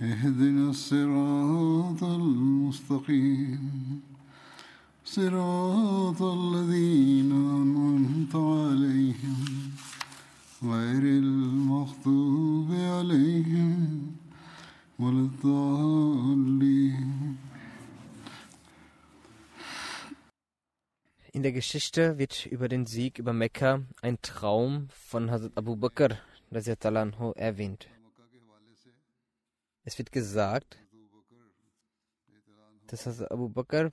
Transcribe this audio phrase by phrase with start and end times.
[0.00, 3.62] اهدنا الصراط المستقيم
[5.04, 9.70] صراط الذين أنعمت عليهم
[10.62, 14.12] غير المغضوب عليهم
[14.98, 17.02] ولا الضالين
[21.34, 26.18] In der Geschichte wird über den Sieg über Mekka ein Traum von Hazrat Abu Bakr
[26.50, 27.88] radiallahu anhu, erwähnt.
[29.87, 30.77] Es wird gesagt,
[32.87, 33.89] dass Hazrat Abu Bakr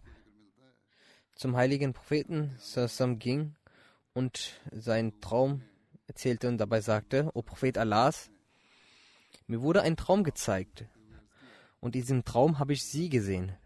[1.36, 3.54] zum heiligen Propheten Sassam ging
[4.12, 5.62] und seinen Traum
[6.08, 8.28] erzählte und dabei sagte, O Prophet Allahs,
[9.46, 10.84] mir wurde ein Traum gezeigt
[11.78, 13.56] und in diesem Traum habe ich sie gesehen,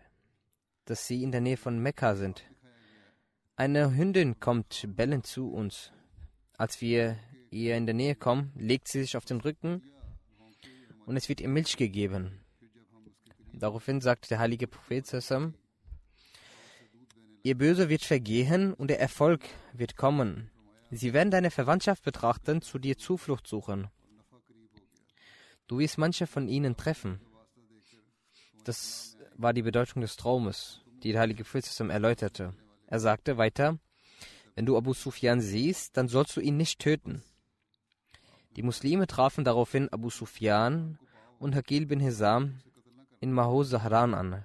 [0.84, 2.45] dass sie in der Nähe von Mekka sind.
[3.56, 5.93] Eine Hündin kommt bellend zu uns.
[6.59, 7.17] Als wir
[7.51, 9.83] ihr in der Nähe kommen, legt sie sich auf den Rücken
[11.09, 12.39] und es wird ihr Milch gegeben.
[13.55, 15.55] Daraufhin sagt der heilige Prophet Sassam,
[17.42, 19.42] Ihr Böse wird vergehen und der Erfolg
[19.73, 20.50] wird kommen.
[20.91, 23.88] Sie werden deine Verwandtschaft betrachten, zu dir Zuflucht suchen.
[25.66, 27.21] Du wirst manche von ihnen treffen.
[28.65, 32.55] Das war die Bedeutung des Traumes, die der heilige Prophet Sassam erläuterte.
[32.87, 33.78] Er sagte weiter,
[34.55, 37.22] wenn du Abu Sufyan siehst, dann sollst du ihn nicht töten.
[38.59, 40.99] Die Muslime trafen daraufhin Abu Sufyan
[41.38, 42.60] und Hakil bin Hizam
[43.21, 44.44] in Maho Zahran an.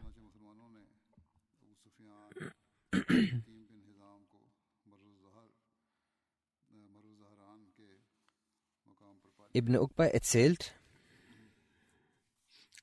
[9.56, 10.74] Ibn Uqba erzählt,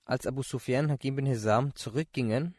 [0.05, 2.55] als Abu Sufyan und Hakim bin Hizam zurückgingen,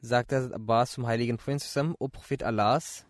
[0.00, 3.06] sagte Abbas zum heiligen Propheten, O Prophet Allahs,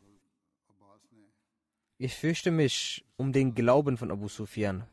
[2.00, 4.88] ich fürchte mich um den Glauben von Abu Sufyan.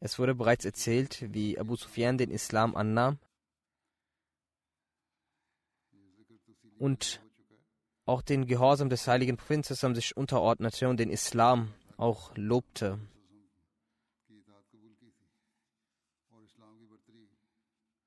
[0.00, 3.20] Es wurde bereits erzählt, wie Abu Sufyan den Islam annahm
[6.78, 7.22] und
[8.06, 12.98] auch den Gehorsam des heiligen Propheten sich unterordnete und den Islam auch lobte.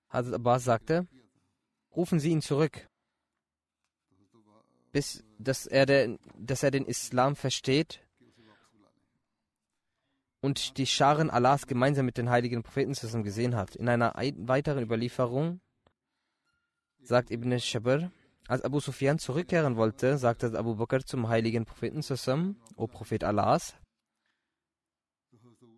[0.09, 1.07] Hazrat Abbas sagte,
[1.95, 2.89] rufen Sie ihn zurück,
[4.93, 7.99] bis dass er, den, dass er den Islam versteht
[10.39, 13.75] und die Scharen Allahs gemeinsam mit den heiligen Propheten zusammen gesehen hat.
[13.75, 15.59] In einer weiteren Überlieferung
[17.01, 18.11] sagt Ibn Shabr,
[18.47, 23.75] als Abu Sufyan zurückkehren wollte, sagte Abu Bakr zum heiligen Propheten zusammen, O Prophet Allahs,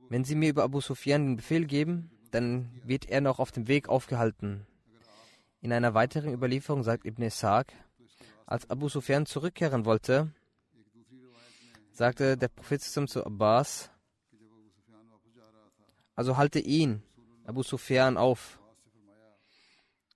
[0.10, 3.68] wenn Sie mir über Abu Sufyan den Befehl geben, dann wird er noch auf dem
[3.68, 4.68] Weg aufgehalten.
[5.62, 7.72] In einer weiteren Überlieferung sagt Ibn Ishaq,
[8.46, 10.32] als Abu Sufyan zurückkehren wollte,
[11.92, 13.90] sagte der Prophet zu Abbas,
[16.16, 17.04] also halte ihn,
[17.46, 18.60] Abu Sufyan, auf.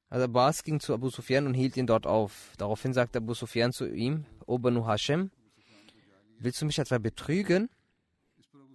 [0.10, 2.54] Also Abbas ging zu Abu Sufyan und hielt ihn dort auf.
[2.58, 5.30] Daraufhin sagte Abu Sufyan zu ihm, O Banu Hashem,
[6.40, 7.70] willst du mich etwa betrügen?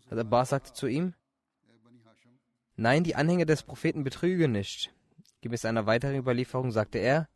[0.08, 1.14] Also Abbas sagte zu ihm,
[2.76, 4.92] Nein, die Anhänger des Propheten betrügen nicht.
[5.40, 7.28] Gemäß einer weiteren Überlieferung sagte er,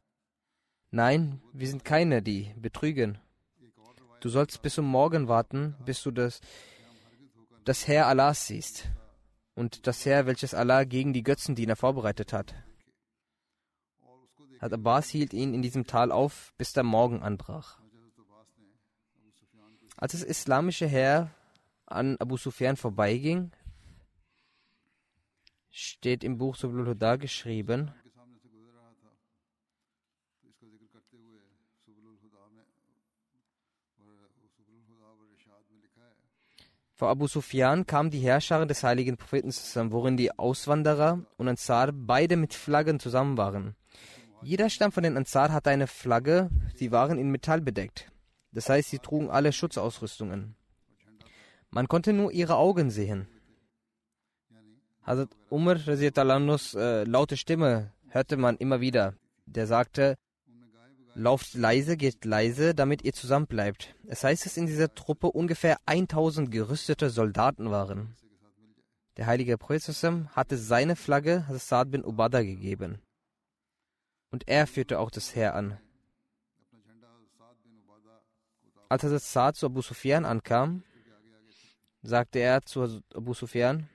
[0.91, 3.19] Nein, wir sind keine, die betrügen.
[4.21, 6.41] Du sollst bis zum Morgen warten, bis du das,
[7.65, 8.89] das Heer Allahs siehst
[9.55, 12.55] und das Heer, welches Allah gegen die Götzendiener vorbereitet hat.
[14.61, 17.79] Hat Abbas hielt ihn in diesem Tal auf, bis der Morgen anbrach.
[19.97, 21.31] Als das islamische Heer
[21.87, 23.53] an Abu Sufyan vorbeiging,
[25.71, 27.93] steht im Buch Sublul Huda geschrieben,
[36.99, 41.93] Vor Abu Sufyan kamen die Herrscher des heiligen Propheten zusammen, worin die Auswanderer und Ansar
[41.93, 43.77] beide mit Flaggen zusammen waren.
[44.43, 48.11] Jeder Stamm von den Ansar hatte eine Flagge, sie waren in Metall bedeckt.
[48.51, 50.57] Das heißt, sie trugen alle Schutzausrüstungen.
[51.71, 53.29] Man konnte nur ihre Augen sehen.
[55.03, 59.15] Hazrat Umar Talanus äh, laute Stimme hörte man immer wieder.
[59.47, 60.17] Der sagte,
[61.19, 63.95] lauft leise, geht leise, damit ihr zusammen bleibt.
[64.07, 68.17] Es heißt, dass in dieser Truppe ungefähr 1000 gerüstete Soldaten waren.
[69.17, 69.83] Der heilige Prophet
[70.37, 73.01] hatte seine Flagge Hassad bin Ubada gegeben.
[74.31, 75.79] Und er führte auch das Heer an.
[78.89, 80.85] Als Hassad zu Abu Sufyan ankam,
[82.03, 83.89] sagte er zu Abu Sufyan,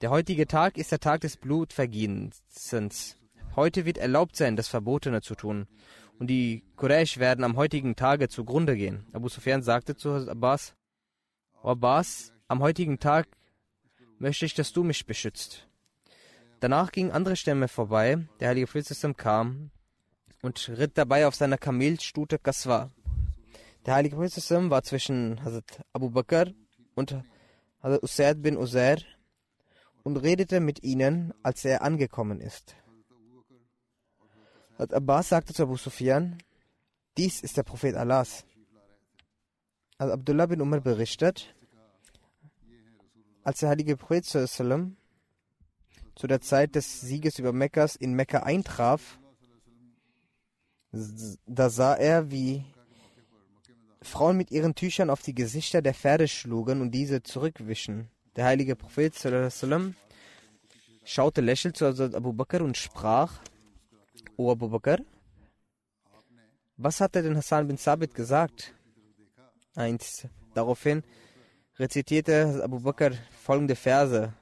[0.00, 3.21] der heutige Tag ist der Tag des Blutvergießens.
[3.54, 5.66] Heute wird erlaubt sein, das Verbotene zu tun.
[6.18, 9.06] Und die Quraysh werden am heutigen Tage zugrunde gehen.
[9.12, 10.74] Abu Sufyan sagte zu Abbas,
[11.62, 13.28] o Abbas, am heutigen Tag
[14.18, 15.68] möchte ich, dass du mich beschützt.
[16.60, 18.26] Danach gingen andere Stämme vorbei.
[18.40, 19.70] Der heilige Prophet kam
[20.42, 22.90] und ritt dabei auf seiner Kamelstute Kaswa.
[23.84, 26.52] Der heilige Prophet war zwischen Hazrat Abu Bakr
[26.94, 27.16] und
[27.82, 28.98] Hazrat Usaid bin Uzair
[30.04, 32.76] und redete mit ihnen, als er angekommen ist.
[34.78, 36.38] Hat Abbas sagte zu Abu Sufyan,
[37.16, 38.44] dies ist der Prophet Allahs.
[39.98, 41.54] Als Abdullah bin Umar berichtet,
[43.44, 44.46] als der heilige Prophet zu
[46.26, 49.18] der Zeit des Sieges über Mekkas in Mekka eintraf,
[51.46, 52.64] da sah er, wie
[54.02, 58.10] Frauen mit ihren Tüchern auf die Gesichter der Pferde schlugen und diese zurückwischen.
[58.36, 59.14] Der heilige Prophet
[61.04, 63.40] schaute lächelnd zu Abu Bakr und sprach,
[64.36, 64.98] O Abu Bakr,
[66.76, 68.74] was hat er denn Hassan bin Sabit gesagt?
[69.74, 70.26] Eins.
[70.54, 71.02] Daraufhin
[71.78, 73.12] rezitierte Abu Bakr
[73.44, 74.32] folgende Verse.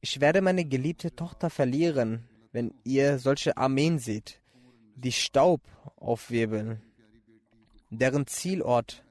[0.00, 4.40] Ich werde meine geliebte Tochter verlieren, wenn ihr solche Armeen seht,
[4.94, 5.60] die Staub
[5.96, 6.80] aufwirbeln,
[7.90, 9.04] deren Zielort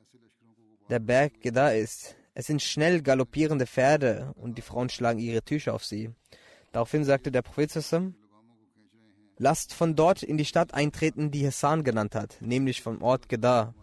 [0.90, 2.16] der Berg Geda ist.
[2.34, 6.10] Es sind schnell galoppierende Pferde und die Frauen schlagen ihre Tücher auf sie.
[6.72, 7.72] Daraufhin sagte der Prophet
[9.38, 13.76] Lasst von dort in die Stadt eintreten, die Hassan genannt hat, nämlich vom Ort Geda.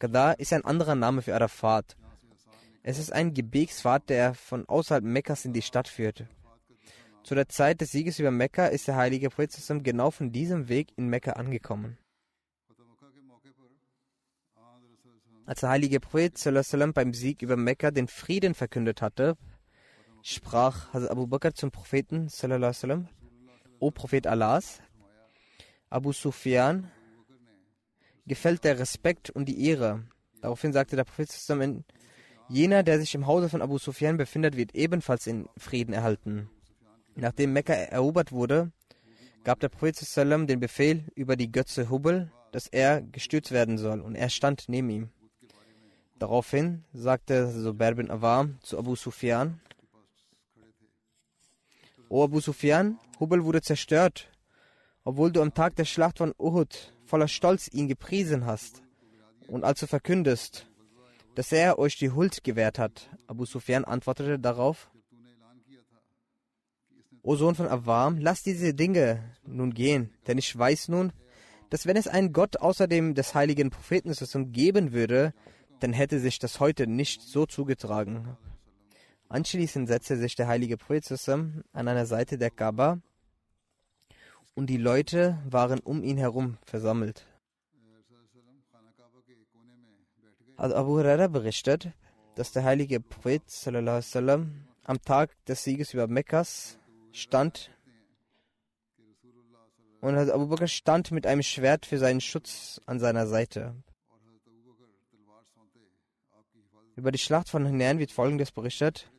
[0.00, 1.96] Geda ist ein anderer Name für Arafat.
[2.82, 6.26] Es ist ein Gebirgspfad, der von außerhalb Mekkas in die Stadt führt.
[7.26, 9.50] Zu der Zeit des Sieges über Mekka ist der heilige Prophet
[9.82, 11.98] genau von diesem Weg in Mekka angekommen.
[15.44, 16.40] Als der heilige Prophet
[16.94, 19.36] beim Sieg über Mekka den Frieden verkündet hatte,
[20.22, 22.28] sprach Hazrat Abu Bakr zum Propheten,
[23.80, 24.80] O Prophet Allahs,
[25.90, 26.92] Abu Sufyan
[28.24, 30.06] gefällt der Respekt und die Ehre.
[30.42, 31.28] Daraufhin sagte der Prophet,
[32.48, 36.50] Jener, der sich im Hause von Abu Sufyan befindet, wird ebenfalls in Frieden erhalten.
[37.16, 38.70] Nachdem Mekka erobert wurde,
[39.42, 39.96] gab der Prophet
[40.48, 44.90] den Befehl über die Götze Hubel, dass er gestürzt werden soll, und er stand neben
[44.90, 45.08] ihm.
[46.18, 49.60] Daraufhin sagte Zubair bin Awam zu Abu Sufyan,
[52.08, 54.30] O Abu Sufyan, Hubel wurde zerstört,
[55.02, 58.82] obwohl du am Tag der Schlacht von Uhud voller Stolz ihn gepriesen hast
[59.48, 60.66] und also verkündest,
[61.34, 63.10] dass er euch die Huld gewährt hat.
[63.26, 64.90] Abu Sufyan antwortete darauf,
[67.26, 71.12] O Sohn von Awam, lass diese Dinge nun gehen, denn ich weiß nun,
[71.70, 74.14] dass wenn es einen Gott außer dem des heiligen Propheten
[74.52, 75.34] geben würde,
[75.80, 78.36] dann hätte sich das heute nicht so zugetragen.
[79.28, 83.00] Anschließend setzte sich der heilige Prophet an einer Seite der Kaaba
[84.54, 87.26] und die Leute waren um ihn herum versammelt.
[90.56, 91.90] Also Abu Huraira berichtet,
[92.36, 93.42] dass der heilige Prophet
[94.84, 96.78] am Tag des Sieges über Mekkas
[97.16, 97.70] stand
[100.00, 103.74] und Abu Bakr stand mit einem Schwert für seinen Schutz an seiner Seite.
[106.94, 109.10] Über die Schlacht von Hunain wird folgendes berichtet.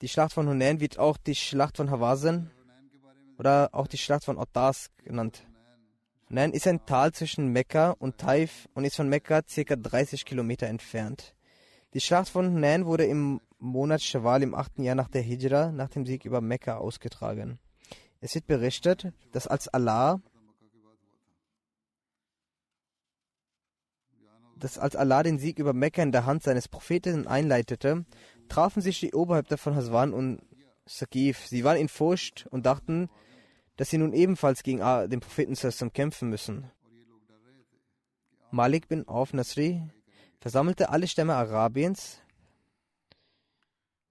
[0.00, 2.50] Die Schlacht von Hunain wird auch die Schlacht von Hawazin
[3.38, 5.46] oder auch die Schlacht von Ottas genannt.
[6.28, 9.76] Nein, ist ein Tal zwischen Mekka und Taif und ist von Mekka ca.
[9.76, 11.34] 30 Kilometer entfernt.
[11.92, 15.90] Die Schlacht von Hunain wurde im Monat Shawwal im achten Jahr nach der Hijra, nach
[15.90, 17.58] dem Sieg über Mekka, ausgetragen.
[18.20, 20.20] Es wird berichtet, dass als Allah
[24.56, 28.04] dass als Allah den Sieg über Mekka in der Hand seines Propheten einleitete,
[28.48, 30.42] trafen sich die Oberhäupter von Haswan und
[30.84, 31.46] Saqif.
[31.46, 33.08] Sie waren in Furcht und dachten,
[33.76, 36.70] dass sie nun ebenfalls gegen den Propheten zusammen kämpfen müssen.
[38.50, 39.82] Malik bin Auf Nasri
[40.40, 42.20] versammelte alle Stämme Arabiens.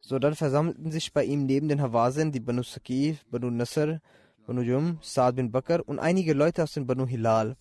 [0.01, 4.01] Sodann versammelten sich bei ihm neben den Hawasen die Banu Saqif, Banu Nasr,
[4.45, 7.57] Banu Jum, Saad bin Bakr und einige Leute aus den Banu Hilal.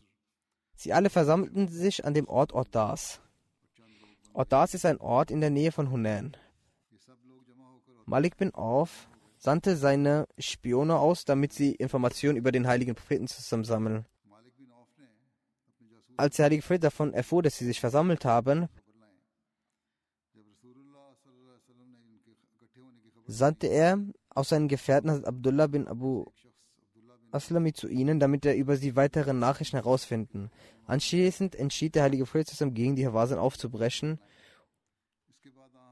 [0.75, 3.21] Sie alle versammelten sich an dem Ort Ordas.
[4.33, 6.37] Ordas ist ein Ort in der Nähe von Hunan.
[8.07, 14.05] Malik bin Auf sandte seine Spione aus, damit sie Informationen über den heiligen Propheten zusammensammeln.
[16.17, 18.69] Als der heilige Prophet davon erfuhr, dass sie sich versammelt haben,
[23.29, 26.25] sandte er aus seinen Gefährten Abdullah bin Abu
[27.31, 30.51] Aslami zu ihnen, damit er über sie weitere Nachrichten herausfinden.
[30.87, 34.19] Anschließend entschied der heilige Prophet gegen die Hawasen aufzubrechen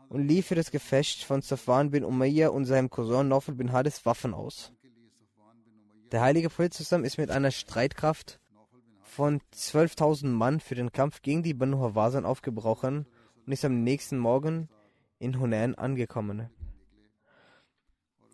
[0.08, 4.06] und lief für das Gefecht von Safwan bin Umayyah und seinem Cousin Nawfal bin Hadis
[4.06, 4.72] Waffen aus.
[6.10, 8.40] Der heilige Prophet ist mit einer Streitkraft
[9.02, 13.06] von 12.000 Mann für den Kampf gegen die Banu Hawasan aufgebrochen
[13.44, 14.68] und ist am nächsten Morgen
[15.18, 16.48] in Hunan angekommen.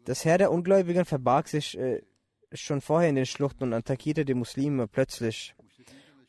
[0.04, 2.02] Das Heer der Ungläubigen verbarg sich äh,
[2.52, 5.54] schon vorher in den Schluchten und attackierte die Muslime plötzlich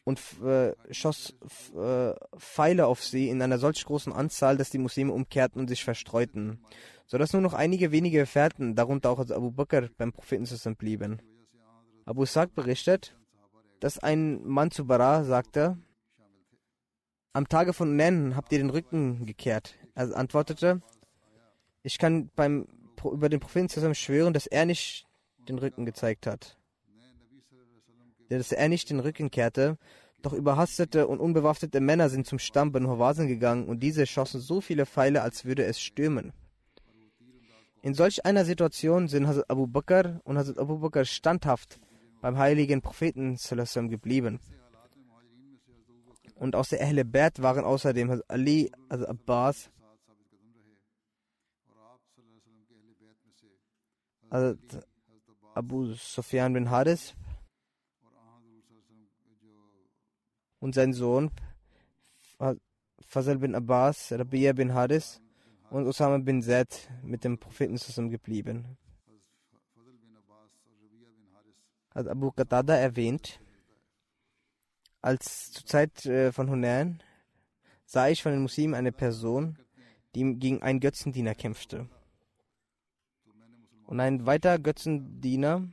[0.04, 1.34] und äh, schoss
[1.76, 5.84] äh, Pfeile auf sie in einer solch großen Anzahl, dass die Muslime umkehrten und sich
[5.84, 6.64] verstreuten,
[7.08, 11.22] sodass nur noch einige wenige Gefährten, darunter auch Abu Bakr, beim Propheten blieben.
[12.06, 13.16] Abu Sa'd berichtet,
[13.80, 15.78] dass ein Mann zu Bara sagte,
[17.32, 19.76] am Tage von Nen habt ihr den Rücken gekehrt.
[19.96, 20.82] Er antwortete,
[21.82, 22.68] ich kann beim,
[23.12, 25.06] über den Propheten zusammen schwören, dass er nicht
[25.48, 26.58] den Rücken gezeigt hat
[28.38, 29.78] dass er nicht den Rücken kehrte,
[30.22, 34.62] doch überhastete und unbewaffnete Männer sind zum Stamm Ben Hawasen gegangen und diese schossen so
[34.62, 36.32] viele Pfeile, als würde es stürmen.
[37.82, 41.80] In solch einer Situation sind Hazrat Abu Bakr und Hazrat Abu Bakr standhaft
[42.22, 43.38] beim heiligen Propheten
[43.90, 44.40] geblieben.
[46.36, 49.70] Und aus der Ahle Bert waren außerdem Ali, Hazrat Abbas,
[55.54, 57.14] Abu Sufyan bin Haris,
[60.60, 61.30] und sein Sohn
[63.02, 65.22] Fazal bin Abbas, Rabia bin Haris
[65.70, 68.78] und Osama bin Zaid mit dem Propheten zusammen geblieben.
[71.94, 73.40] Hat Abu Qatada erwähnt,
[75.02, 77.04] als zur Zeit äh, von Hunan
[77.86, 79.60] sah ich von den Muslimen eine Person,
[80.16, 81.88] die gegen einen Götzendiener kämpfte.
[83.86, 85.68] Und ein weiterer Götzendiener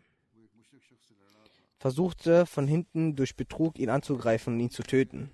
[1.79, 5.31] versuchte von hinten durch Betrug ihn anzugreifen und ihn zu töten.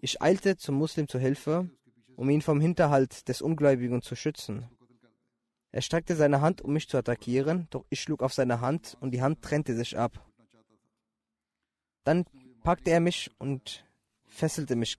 [0.00, 1.68] Ich eilte zum Muslim zur Hilfe,
[2.14, 4.68] um ihn vom Hinterhalt des Ungläubigen zu schützen.
[5.70, 9.10] Er streckte seine Hand, um mich zu attackieren, doch ich schlug auf seine Hand und
[9.10, 10.24] die Hand trennte sich ab.
[12.04, 12.24] Dann
[12.62, 13.84] packte er mich und
[14.24, 14.98] fesselte mich,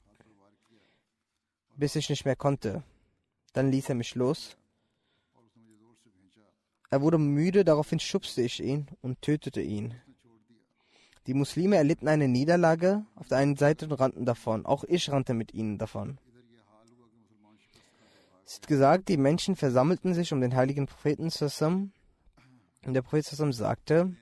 [1.75, 2.83] bis ich nicht mehr konnte.
[3.53, 4.58] Dann ließ er mich los.
[6.91, 9.95] Er wurde müde, daraufhin schubste ich ihn und tötete ihn.
[11.27, 14.65] Die Muslime erlitten eine Niederlage auf der einen Seite und rannten davon.
[14.65, 16.17] Auch ich rannte mit ihnen davon.
[18.43, 21.93] Es ist gesagt, die Menschen versammelten sich um den heiligen Propheten zusammen.
[22.83, 24.15] Und der Prophet zusammen sagte,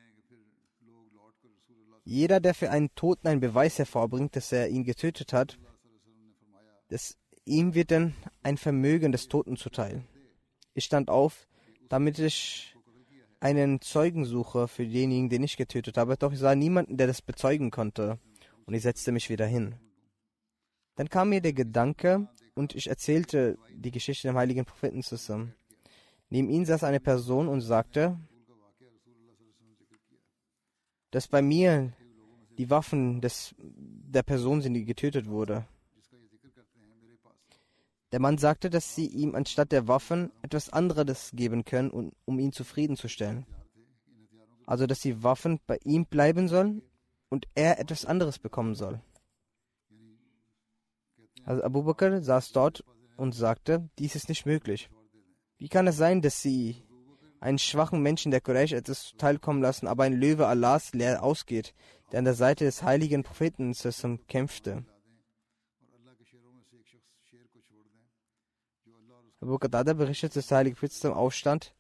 [2.04, 5.58] jeder, der für einen Toten einen Beweis hervorbringt, dass er ihn getötet hat,
[6.90, 10.04] das, ihm wird dann ein Vermögen des Toten zuteil.
[10.74, 11.47] Ich stand auf,
[11.90, 12.76] damit ich
[13.40, 17.22] einen Zeugen suche für denjenigen, den ich getötet habe, doch ich sah niemanden, der das
[17.22, 18.20] bezeugen konnte,
[18.66, 19.76] und ich setzte mich wieder hin.
[20.96, 25.54] Dann kam mir der Gedanke, und ich erzählte die Geschichte dem heiligen Propheten zusammen.
[26.30, 28.18] Neben ihm saß eine Person und sagte,
[31.12, 31.94] dass bei mir
[32.58, 35.68] die Waffen des, der Person sind, die getötet wurde.
[38.12, 42.54] Der Mann sagte, dass sie ihm anstatt der Waffen etwas anderes geben können, um ihn
[42.54, 43.46] zufriedenzustellen.
[44.66, 46.82] Also, dass die Waffen bei ihm bleiben sollen
[47.30, 49.02] und er etwas anderes bekommen soll.
[51.44, 52.84] Also Abu Bakr saß dort
[53.16, 54.90] und sagte, dies ist nicht möglich.
[55.58, 56.84] Wie kann es sein, dass sie
[57.40, 61.74] einen schwachen Menschen der Quraysh etwas teilkommen lassen, aber ein Löwe Allahs leer ausgeht,
[62.12, 63.74] der an der Seite des heiligen Propheten
[64.28, 64.86] kämpfte?
[69.40, 71.76] Abu Qatada berichtet, dass der Heilige Prophet aufstand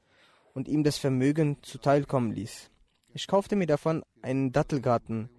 [0.54, 2.70] und ihm das Vermögen zuteilkommen ließ.
[3.14, 5.30] Ich kaufte mir davon einen Dattelgarten.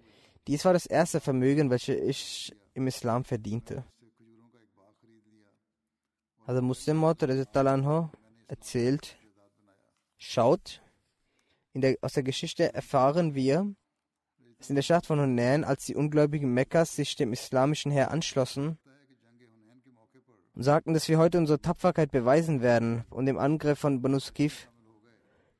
[0.47, 3.85] Dies war das erste Vermögen, welches ich im Islam verdiente.
[6.45, 7.21] Also Muslim Maud
[8.47, 9.17] erzählt,
[10.17, 10.81] schaut,
[11.73, 13.73] der, aus der Geschichte erfahren wir,
[14.57, 18.77] dass in der Schlacht von Hunain, als die Ungläubigen Mekkas sich dem islamischen Heer anschlossen
[20.59, 24.19] und sagten, dass wir heute unsere Tapferkeit beweisen werden und dem Angriff von Banu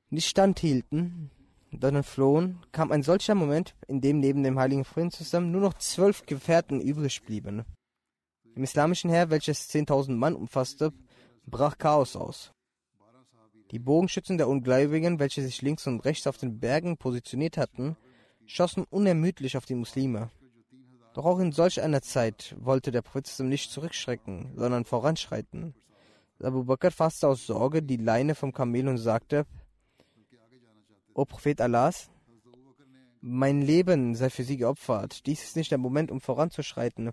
[0.10, 1.32] nicht standhielten,
[1.72, 5.76] sondern flohen, kam ein solcher Moment, in dem neben dem heiligen Frieden zusammen nur noch
[5.76, 7.64] zwölf Gefährten übrig blieben.
[8.56, 10.92] Im islamischen Heer, welches 10.000 Mann umfasste,
[11.46, 12.52] brach Chaos aus.
[13.72, 17.96] Die Bogenschützen der Ungläubigen, welche sich links und rechts auf den Bergen positioniert hatten,
[18.46, 20.30] schossen unermüdlich auf die Muslime.
[21.14, 25.74] Doch auch in solch einer Zeit wollte der Prophet nicht zurückschrecken, sondern voranschreiten.
[26.42, 29.46] Abu Bakr fasste aus Sorge die Leine vom Kamel und sagte,
[31.14, 32.10] O Prophet Allahs,
[33.22, 35.26] mein Leben sei für Sie geopfert.
[35.26, 37.12] Dies ist nicht der Moment, um voranzuschreiten.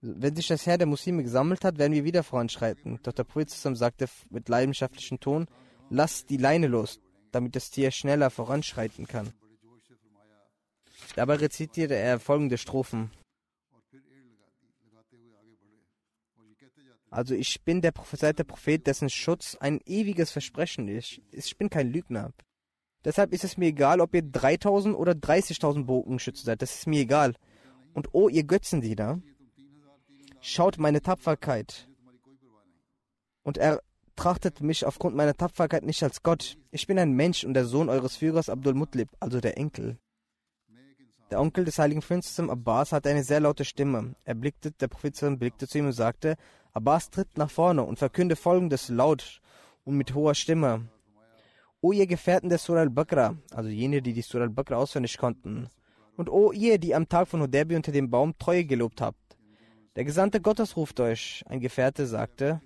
[0.00, 3.00] Wenn sich das Heer der Muslime gesammelt hat, werden wir wieder voranschreiten.
[3.02, 5.46] Doch der Prophet sagte mit leidenschaftlichem Ton,
[5.90, 7.00] lass die Leine los,
[7.32, 9.32] damit das Tier schneller voranschreiten kann.
[11.16, 13.10] Dabei rezitierte er folgende Strophen.
[17.10, 21.20] Also ich bin der Prophet, der Prophet, dessen Schutz ein ewiges Versprechen ist.
[21.30, 22.32] Ich bin kein Lügner.
[23.04, 26.60] Deshalb ist es mir egal, ob ihr 3000 oder 30.000 Bogenschütze seid.
[26.60, 27.34] Das ist mir egal.
[27.94, 29.22] Und oh, ihr Götzendiener,
[30.40, 31.88] schaut meine Tapferkeit.
[33.42, 33.80] Und er
[34.16, 36.58] trachtet mich aufgrund meiner Tapferkeit nicht als Gott.
[36.70, 39.96] Ich bin ein Mensch und der Sohn eures Führers Abdul Mutlib, also der Enkel.
[41.30, 44.14] Der Onkel des heiligen Prinzen Abbas hatte eine sehr laute Stimme.
[44.24, 46.36] Er blickte, der Prophet blickte zu ihm und sagte,
[46.72, 49.42] Abbas tritt nach vorne und verkünde folgendes laut
[49.84, 50.88] und mit hoher Stimme.
[51.80, 55.68] O ihr Gefährten der Surah al-Baqarah, also jene, die die Surah al-Baqarah auswendig konnten,
[56.16, 59.38] und o ihr, die am Tag von Hudabi unter dem Baum Treue gelobt habt.
[59.96, 61.44] Der Gesandte Gottes ruft euch.
[61.46, 62.60] Ein Gefährte sagte,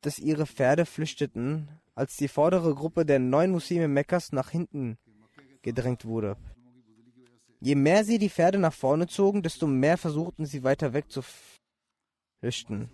[0.00, 4.98] dass ihre Pferde flüchteten, als die vordere Gruppe der neun Muslime Mekkas nach hinten
[5.62, 6.36] gedrängt wurde.
[7.66, 11.20] Je mehr sie die Pferde nach vorne zogen, desto mehr versuchten sie weiter weg zu
[12.40, 12.88] flüchten.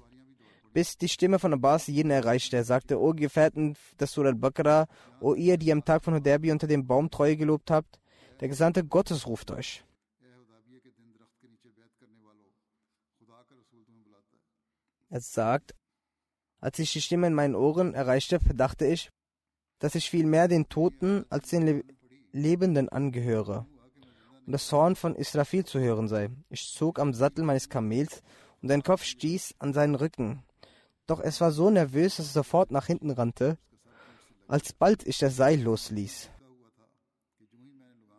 [0.72, 2.56] Bis die Stimme von Abbas jeden erreichte.
[2.56, 4.86] Er sagte, O Gefährten des Surah al-Baqarah,
[5.20, 8.00] O ihr, die am Tag von Hudabi unter dem Baum Treue gelobt habt,
[8.40, 9.84] der Gesandte Gottes ruft euch.
[15.10, 15.74] Er sagt,
[16.60, 19.10] als ich die Stimme in meinen Ohren erreichte, dachte ich,
[19.80, 21.84] dass ich viel mehr den Toten als den Le
[22.34, 23.66] Lebenden angehöre
[24.46, 26.30] und das Horn von Israfil zu hören sei.
[26.50, 28.22] Ich zog am Sattel meines Kamels
[28.60, 30.42] und sein Kopf stieß an seinen Rücken.
[31.06, 33.58] Doch es war so nervös, dass es sofort nach hinten rannte,
[34.48, 36.30] alsbald ich das Seil losließ.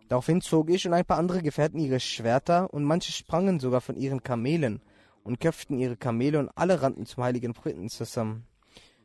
[0.10, 3.96] Daraufhin zog ich und ein paar andere Gefährten ihre Schwerter und manche sprangen sogar von
[3.96, 4.82] ihren Kamelen
[5.24, 8.46] und köpften ihre Kamele und alle rannten zum heiligen Propheten zusammen.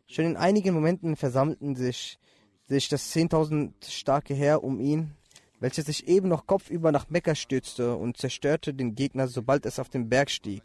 [0.06, 2.18] Schon in einigen Momenten versammelten sich,
[2.66, 5.14] sich das zehntausend starke Heer um ihn
[5.60, 9.88] welches sich eben noch kopfüber nach Mekka stürzte und zerstörte den Gegner, sobald es auf
[9.88, 10.62] den Berg stieg.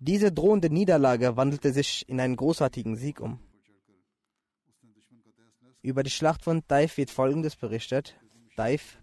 [0.00, 3.38] Diese drohende Niederlage wandelte sich in einen großartigen Sieg um.
[5.80, 8.16] Über die Schlacht von Taif wird Folgendes berichtet.
[8.56, 8.98] Taif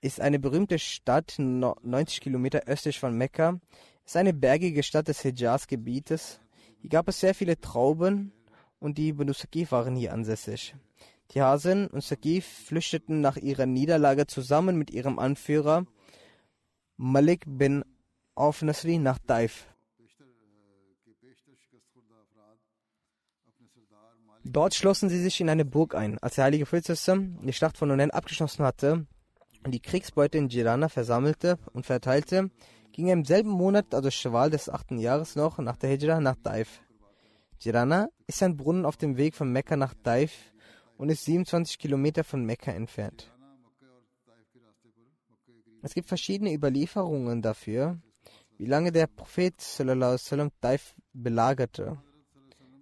[0.00, 3.60] ist eine berühmte Stadt 90 Kilometer östlich von Mekka.
[4.04, 6.40] Es ist eine bergige Stadt des Hijaz-Gebietes.
[6.80, 8.32] Hier gab es sehr viele Trauben
[8.78, 10.74] und die Benusaki waren hier ansässig.
[11.28, 15.86] Tiasen und Sagif flüchteten nach ihrer Niederlage zusammen mit ihrem Anführer
[16.96, 17.84] Malik bin
[18.34, 19.66] Auf Nasri nach Taif.
[24.44, 26.18] Dort schlossen sie sich in eine Burg ein.
[26.18, 29.06] Als der heilige Prophet die Schlacht von Onen abgeschlossen hatte
[29.64, 32.50] und die Kriegsbeute in Jirana versammelte und verteilte,
[32.92, 36.36] ging er im selben Monat, also Schwal des achten Jahres noch, nach der Hijra nach
[36.36, 36.82] Taif.
[37.58, 40.52] Jirana ist ein Brunnen auf dem Weg von Mekka nach Taif,
[40.96, 43.30] und ist 27 Kilometer von Mekka entfernt.
[45.82, 47.98] Es gibt verschiedene Überlieferungen dafür,
[48.56, 51.98] wie lange der Prophet sallam, Taif belagerte.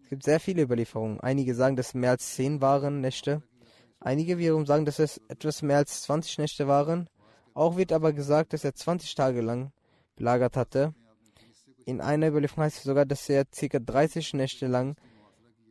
[0.05, 1.21] Es gibt sehr viele Überlieferungen.
[1.21, 3.43] Einige sagen, dass es mehr als 10 waren Nächte.
[3.99, 7.09] Einige wiederum sagen, dass es etwas mehr als 20 Nächte waren.
[7.55, 9.73] Auch wird aber gesagt, dass er 20 Tage lang
[10.17, 10.95] belagert hatte.
[11.87, 13.79] In einer Überlieferung heißt es sogar, dass er ca.
[13.79, 14.97] 30 Nächte lang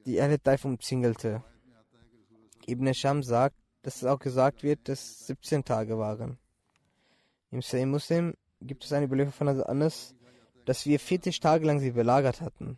[0.05, 1.43] die Erde Taif umzingelte.
[2.67, 6.37] Ibn Sham sagt, dass es auch gesagt wird, dass 17 Tage waren.
[7.49, 10.15] Im Sahih Muslim gibt es eine Überlieferung von Anas,
[10.65, 12.77] dass wir 40 Tage lang sie belagert hatten.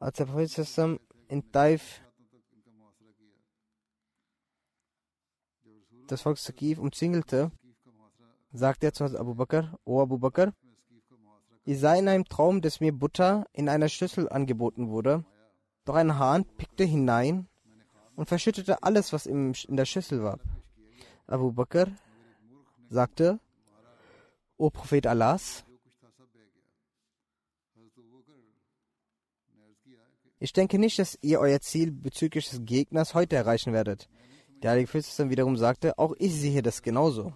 [0.00, 2.00] Als der Prophet in Taif
[6.08, 7.52] das Volk Sakif umzingelte,
[8.52, 10.52] sagte er zu Abu Bakr, O Abu Bakr,
[11.64, 15.24] ich sah in einem Traum, dass mir Butter in einer Schüssel angeboten wurde,
[15.84, 17.48] doch ein Hahn pickte hinein
[18.16, 20.38] und verschüttete alles, was in der Schüssel war.
[21.26, 21.86] Abu Bakr
[22.88, 23.40] sagte,
[24.56, 25.64] O Prophet Allahs,
[30.38, 34.08] ich denke nicht, dass ihr euer Ziel bezüglich des Gegners heute erreichen werdet.
[34.62, 37.32] Der Heilige Prophet wiederum sagte, auch ich sehe das genauso.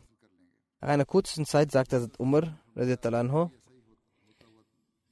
[0.81, 2.59] Nach einer kurzen Zeit sagte Umar,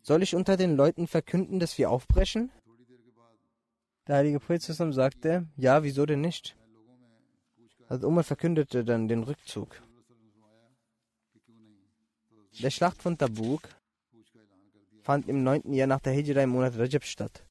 [0.03, 2.53] soll ich unter den Leuten verkünden, dass wir aufbrechen?
[4.07, 6.57] Der heilige Prophet sagte, ja, wieso denn nicht?
[7.89, 9.81] Hazrat Umar verkündete dann den Rückzug.
[12.63, 13.69] Der Schlacht von Tabuk
[15.03, 17.47] fand im neunten Jahr nach der Hijra im Monat Rajab statt.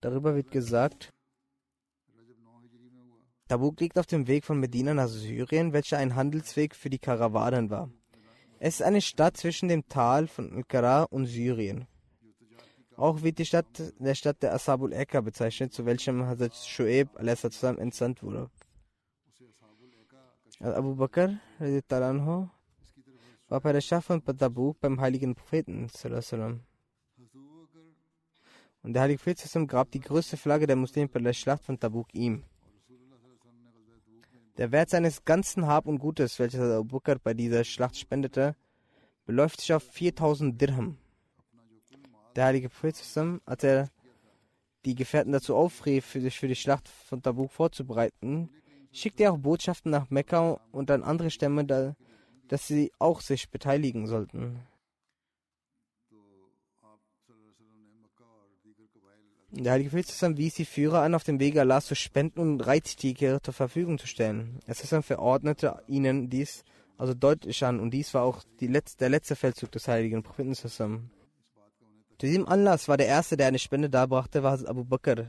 [0.00, 1.12] Darüber wird gesagt,
[3.48, 7.70] Tabuk liegt auf dem Weg von Medina nach Syrien, welcher ein Handelsweg für die Karawanen
[7.70, 7.90] war.
[8.58, 11.86] Es ist eine Stadt zwischen dem Tal von Ankara und Syrien.
[12.96, 13.66] Auch wird die Stadt
[13.98, 18.50] der Stadt der Ashabul Eka bezeichnet, zu welchem Hazrat Shu'eb entsandt wurde.
[20.60, 21.38] Abu Bakr
[23.48, 25.90] war bei der Schlacht von Tabuk beim heiligen Propheten.
[28.82, 32.14] Und der heilige Prophet gab die größte Flagge der Muslime bei der Schlacht von Tabuk
[32.14, 32.44] ihm.
[34.56, 38.54] Der Wert seines ganzen Hab und Gutes, welches Abu Bakr bei dieser Schlacht spendete,
[39.26, 40.98] beläuft sich auf 4000 Dirham.
[42.36, 42.96] Der heilige Prophet,
[43.44, 43.88] als er
[44.84, 48.50] die Gefährten dazu aufrief, sich für die Schlacht von Tabuk vorzubereiten,
[48.92, 51.64] schickte er auch Botschaften nach Mekka und an andere Stämme,
[52.48, 54.60] dass sie auch sich beteiligen sollten.
[59.50, 63.40] Der heilige Prophet wies die Führer an, auf dem Wege Allahs zu spenden und Reittiere
[63.40, 64.58] zur Verfügung zu stellen.
[64.66, 66.64] Es verordnete ihnen dies
[66.96, 71.10] also deutlich an und dies war auch letzte, der letzte Feldzug des heiligen Propheten.
[72.18, 75.26] Zu diesem Anlass war der erste, der eine Spende darbrachte, war Abu Bakr.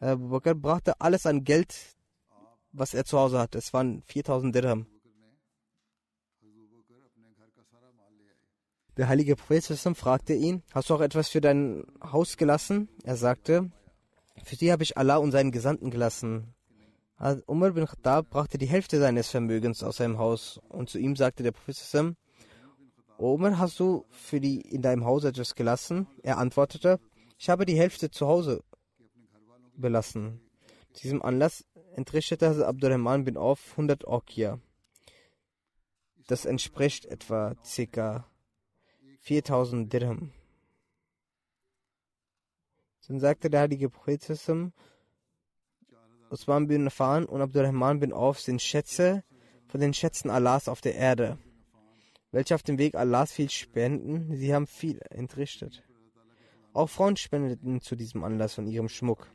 [0.00, 1.74] Abu Bakr brachte alles an Geld,
[2.72, 3.58] was er zu Hause hatte.
[3.58, 4.86] Es waren 4000 Dirham.
[8.96, 9.64] Der heilige Prophet
[9.96, 12.88] fragte ihn, hast du auch etwas für dein Haus gelassen?
[13.04, 13.70] Er sagte,
[14.44, 16.54] für sie habe ich Allah und seinen Gesandten gelassen.
[17.46, 21.42] Umar bin Khattab brachte die Hälfte seines Vermögens aus seinem Haus und zu ihm sagte
[21.42, 21.76] der Prophet
[23.18, 26.06] Umar, hast du für die in deinem Haus etwas gelassen?
[26.22, 26.98] Er antwortete,
[27.36, 28.64] ich habe die Hälfte zu Hause
[29.76, 30.40] belassen.
[30.94, 34.58] Zu diesem Anlass entrichtete Abdurrahman bin auf 100 Okia.
[36.26, 37.54] Das entspricht etwa
[37.92, 38.26] ca.
[39.18, 40.32] 4000 Dirham.
[43.08, 44.22] Dann sagte der heilige Prophet,
[46.30, 49.24] Usman bin Affan und Abdurrahman bin Auf sind Schätze
[49.66, 51.38] von den Schätzen Allahs auf der Erde,
[52.30, 54.36] welche auf dem Weg Allahs viel spenden.
[54.36, 55.82] Sie haben viel entrichtet.
[56.72, 59.26] Auch Frauen spendeten zu diesem Anlass von ihrem Schmuck.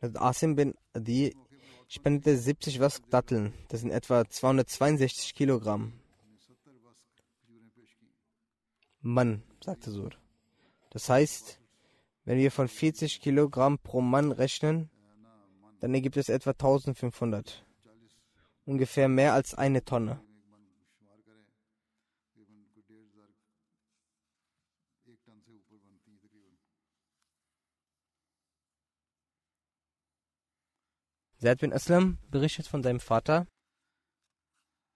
[0.00, 1.36] Asim bin Adi
[1.88, 5.92] spendete 70 Wask Datteln, das sind etwa 262 Kilogramm.
[9.00, 10.10] Mann, sagte Sur.
[10.90, 11.60] Das heißt,
[12.24, 14.90] wenn wir von 40 Kilogramm pro Mann rechnen,
[15.80, 17.64] dann ergibt es etwa 1500.
[18.64, 20.20] Ungefähr mehr als eine Tonne.
[31.38, 33.46] Zaid bin Aslam berichtet von seinem Vater,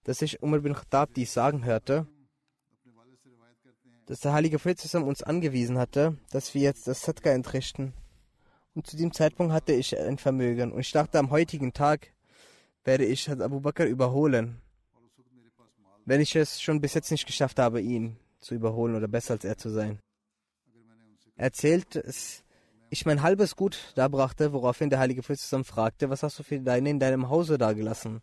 [0.04, 2.06] dass sich Umar bin Khattab dies sagen hörte
[4.08, 7.92] dass der heilige Prophet uns angewiesen hatte, dass wir jetzt das Sadka entrichten.
[8.78, 10.70] Und zu diesem Zeitpunkt hatte ich ein Vermögen.
[10.70, 12.12] Und ich dachte, am heutigen Tag
[12.84, 14.60] werde ich Abu Bakr überholen.
[16.04, 19.44] Wenn ich es schon bis jetzt nicht geschafft habe, ihn zu überholen oder besser als
[19.44, 19.98] er zu sein.
[21.34, 22.44] Er erzählt, dass
[22.88, 26.88] ich mein halbes Gut darbrachte, woraufhin der heilige Prophet fragte, was hast du für deine
[26.88, 28.20] in deinem Hause dagelassen?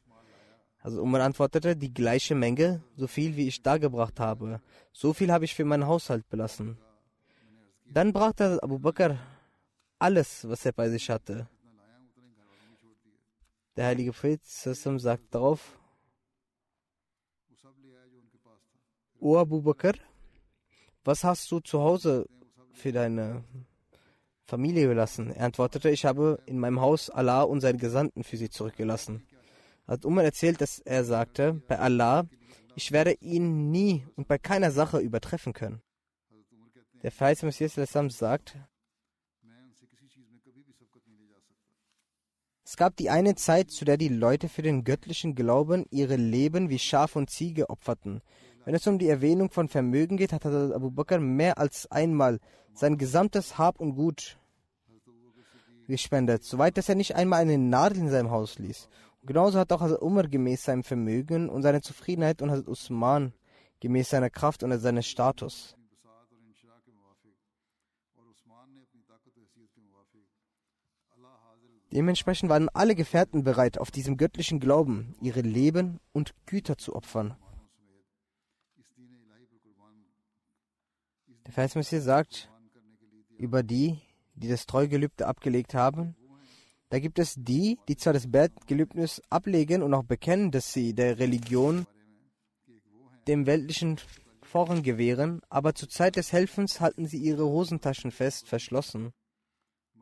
[0.79, 4.61] Also Umar antwortete, die gleiche Menge, so viel wie ich dargebracht habe.
[4.93, 6.77] So viel habe ich für meinen Haushalt belassen.
[7.87, 9.19] Dann brachte Abu Bakr
[10.05, 11.47] alles, was er bei sich hatte.
[13.75, 15.61] Der heilige Prophet sagt darauf,
[19.19, 19.95] O Abu Bakr,
[21.03, 22.27] was hast du zu Hause
[22.73, 23.43] für deine
[24.45, 25.31] Familie gelassen?
[25.31, 29.25] Er antwortete, ich habe in meinem Haus Allah und seinen Gesandten für sie zurückgelassen
[29.87, 32.27] hat Umar erzählt, dass er sagte, bei Allah,
[32.75, 35.81] ich werde ihn nie und bei keiner Sache übertreffen können.
[37.03, 37.75] Der Feist Messias
[38.09, 38.57] sagt,
[42.67, 46.71] Es gab die eine Zeit, zu der die Leute für den göttlichen Glauben ihre Leben
[46.71, 48.21] wie Schaf und Ziege opferten.
[48.65, 52.39] Wenn es um die Erwähnung von Vermögen geht, hat Hazrat Abu Bakr mehr als einmal
[52.73, 54.39] sein gesamtes Hab und Gut
[55.87, 58.89] gespendet, soweit dass er nicht einmal eine Nadel in seinem Haus ließ.
[59.21, 63.33] Und genauso hat auch Hazrat Umar gemäß seinem Vermögen und seiner Zufriedenheit und Hazrat Usman
[63.79, 65.77] gemäß seiner Kraft und seines Status.
[71.95, 77.37] Dementsprechend waren alle Gefährten bereit, auf diesem göttlichen Glauben ihre Leben und Güter zu opfern.
[81.45, 82.51] Der Vers sagt
[83.37, 83.97] über die,
[84.33, 86.17] die das Treugelübde abgelegt haben,
[86.89, 91.17] da gibt es die, die zwar das Bettgelübnis ablegen und auch bekennen, dass sie der
[91.17, 91.87] Religion
[93.25, 94.01] dem weltlichen
[94.41, 99.13] Vorrang gewähren, aber zur Zeit des Helfens halten sie ihre Hosentaschen fest verschlossen.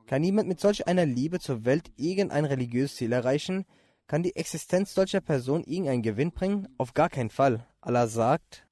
[0.06, 3.66] Kann niemand mit solch einer Liebe zur Welt irgendein religiöses Ziel erreichen?
[4.08, 6.68] Kann die Existenz solcher Person irgendeinen Gewinn bringen?
[6.78, 7.66] Auf gar keinen Fall.
[7.80, 8.68] Allah sagt,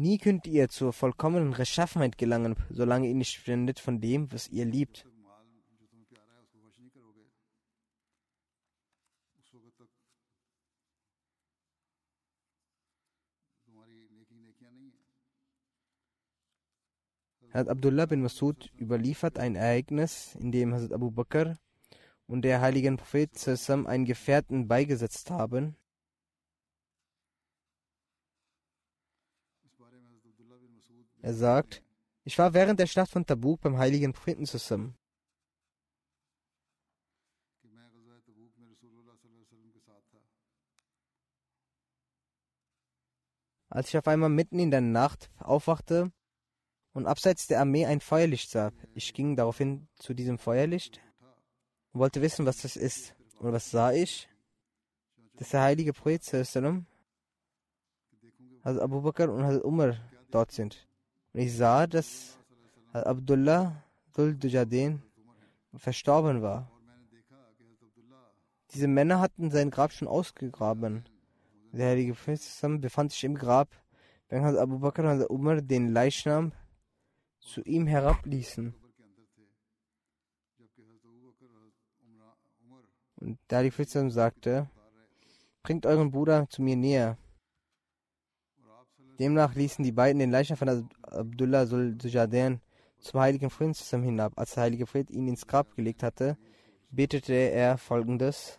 [0.00, 4.64] Nie könnt ihr zur vollkommenen Rechtschaffenheit gelangen, solange ihr nicht spendet von dem, was ihr
[4.64, 5.06] liebt.
[17.52, 21.58] hat Abdullah bin Masud überliefert ein Ereignis, in dem Hazrat Abu Bakr
[22.26, 25.76] und der heiligen Prophet Sassam einen Gefährten beigesetzt haben.
[31.22, 31.82] Er sagt,
[32.24, 34.96] ich war während der Schlacht von Tabuk beim heiligen Propheten zusammen.
[43.68, 46.12] Als ich auf einmal mitten in der Nacht aufwachte
[46.92, 51.00] und abseits der Armee ein Feuerlicht sah, ich ging daraufhin zu diesem Feuerlicht
[51.92, 53.14] und wollte wissen, was das ist.
[53.38, 54.28] Und was sah ich?
[55.34, 56.22] Dass der heilige Prophet
[58.64, 59.96] Hazrat Abu Bakr und Hazrat Umar
[60.30, 60.86] dort sind.
[61.32, 62.38] Und ich sah, dass
[62.92, 63.82] Hazrat Abdullah
[64.14, 65.02] Duljadin
[65.74, 66.70] verstorben war.
[68.72, 71.04] Diese Männer hatten sein Grab schon ausgegraben.
[71.72, 73.68] Der Heilige Prophet befand sich im Grab,
[74.28, 76.52] wenn Hazrat Abu Bakr und Hazrat Umar den Leichnam
[77.40, 78.74] zu ihm herabließen.
[83.16, 84.70] Und der Heilige Prophet sagte,
[85.62, 87.16] bringt euren Bruder zu mir näher.
[89.20, 92.62] Demnach ließen die beiden den Leichnam von Abdullah Sul-Jadan
[93.00, 94.32] zum heiligen Frieden zusammen hinab.
[94.36, 96.38] Als der heilige Fred ihn ins Grab gelegt hatte,
[96.90, 98.58] betete er folgendes.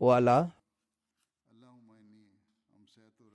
[0.00, 0.52] O Allah,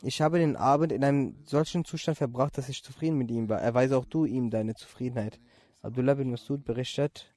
[0.01, 3.61] ich habe den Abend in einem solchen Zustand verbracht, dass ich zufrieden mit ihm war.
[3.61, 5.39] Erweise auch du ihm deine Zufriedenheit.
[5.81, 7.33] Abdullah bin Masud berichtet,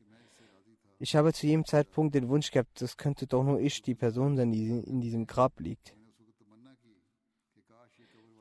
[0.99, 4.37] ich habe zu jedem Zeitpunkt den Wunsch gehabt, das könnte doch nur ich, die Person
[4.37, 5.95] sein, die in diesem Grab liegt.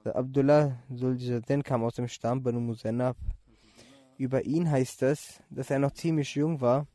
[0.05, 3.17] Abdullah Zuljaden kam aus dem Stamm Banu Musennab.
[4.17, 6.87] Über ihn heißt es, dass er noch ziemlich jung war,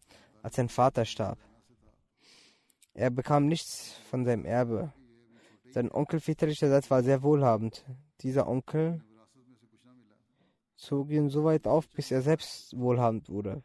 [0.42, 1.38] als sein Vater starb.
[2.94, 4.92] Er bekam nichts von seinem Erbe.
[5.70, 7.84] Sein Onkel väterlicherseits war sehr wohlhabend.
[8.20, 9.02] Dieser Onkel
[10.76, 13.62] zog ihn so weit auf, bis er selbst wohlhabend wurde.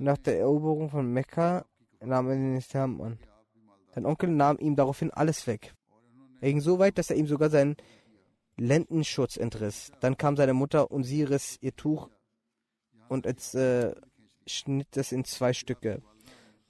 [0.00, 1.66] Nach der Eroberung von Mekka
[2.00, 3.18] nahm er den Islam an.
[3.94, 5.74] Sein Onkel nahm ihm daraufhin alles weg.
[6.40, 7.76] Er ging so weit, dass er ihm sogar seinen
[8.56, 9.92] Lendenschutz entriss.
[10.00, 12.08] Dann kam seine Mutter und sie riss ihr Tuch
[13.10, 13.94] und es, äh,
[14.46, 16.00] schnitt es in zwei Stücke.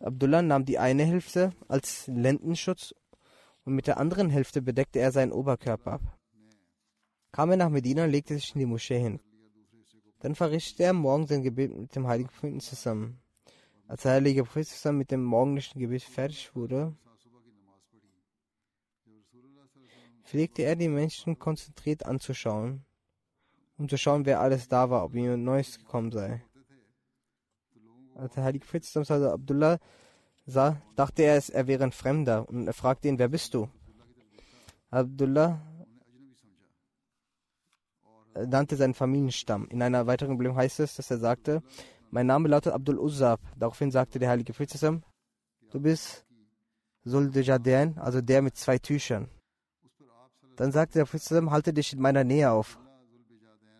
[0.01, 2.97] Abdullah nahm die eine Hälfte als Lendenschutz
[3.63, 6.19] und mit der anderen Hälfte bedeckte er seinen Oberkörper ab.
[7.31, 9.21] Kam er nach Medina legte sich in die Moschee hin.
[10.21, 13.19] Dann verrichtete er am Morgen sein Gebet mit dem heiligen Propheten zusammen.
[13.89, 16.95] Als der heilige Prophet zusammen mit dem morgendlichen Gebet fertig wurde,
[20.25, 22.85] pflegte er die Menschen konzentriert anzuschauen,
[23.79, 26.45] um zu schauen, wer alles da war, ob jemand Neues gekommen sei.
[28.15, 29.79] Als der heilige Prophet zusammen also Abdullah
[30.47, 33.69] sah, dachte er, er wäre ein Fremder und er fragte ihn, wer bist du?
[34.91, 35.61] Abdullah
[38.35, 39.67] nannte seinen Familienstamm.
[39.71, 41.63] In einer weiteren Bibel heißt es, dass er sagte,
[42.11, 43.41] mein Name lautet Abdul Uzzab.
[43.57, 45.03] Daraufhin sagte der heilige Prophet,
[45.71, 46.25] du bist
[47.05, 49.29] Suldejaden, also der mit zwei Tüchern.
[50.57, 52.79] Dann sagte der Prophet, halte dich in meiner Nähe auf.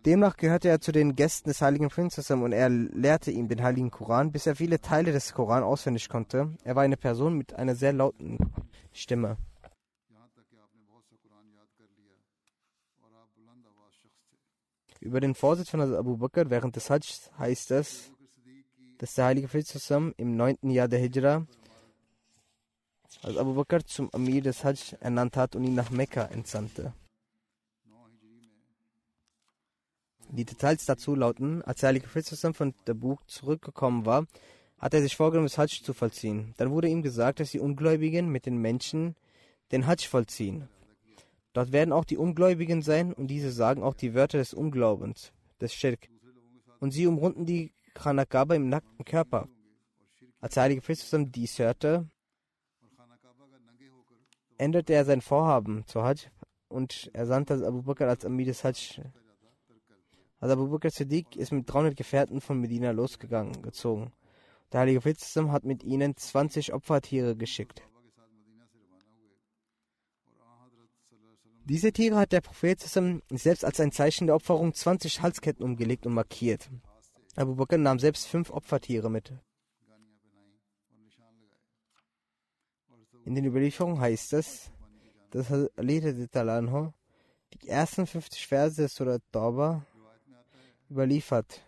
[0.07, 3.91] Demnach gehörte er zu den Gästen des heiligen Prinzessin und er lehrte ihm den heiligen
[3.91, 6.57] Koran, bis er viele Teile des Koran auswendig konnte.
[6.65, 8.39] Er war eine Person mit einer sehr lauten
[8.93, 9.37] Stimme.
[15.01, 18.13] Über den Vorsitz von Abu Bakr während des Hajj heißt es,
[18.99, 20.59] dass der heilige Prinzessin im 9.
[20.71, 21.47] Jahr der Hijra
[23.23, 26.93] als Abu Bakr zum Amir des Hajj ernannt hat und ihn nach Mekka entsandte.
[30.29, 34.27] Die Details dazu lauten, als der heilige Prophet von Tabuk zurückgekommen war,
[34.79, 36.55] hat er sich vorgenommen, das Hajj zu vollziehen.
[36.59, 39.17] Dann wurde ihm gesagt, dass die Ungläubigen mit den Menschen
[39.73, 40.69] den Hajj vollziehen.
[41.53, 45.75] Dort werden auch die Ungläubigen sein und diese sagen auch die Wörter des Unglaubens, des
[45.75, 46.09] Schirk.
[46.79, 49.49] Und sie umrunden die Khanakaba im nackten Körper.
[50.41, 52.09] Als der heilige Prophet dies hörte,
[54.57, 56.29] änderte er sein Vorhaben zu Hajj
[56.69, 59.01] und er sandte Abu Bakr als Amir des Hajj
[60.41, 64.11] also Abu Bakr Siddiq ist mit 300 Gefährten von Medina losgegangen, gezogen.
[64.73, 65.21] Der heilige Prophet
[65.53, 67.83] hat mit ihnen 20 Opfertiere geschickt.
[71.71, 76.15] Diese Tiere hat der Prophet selbst als ein Zeichen der Opferung 20 Halsketten umgelegt und
[76.15, 76.69] markiert.
[77.37, 79.33] Abu Bakr nahm selbst fünf Opfertiere mit.
[83.25, 84.73] In den Überlieferungen heißt es,
[85.31, 89.87] dass Ali die ersten 50 Verse des Surat Tauba
[90.91, 91.63] überliefert.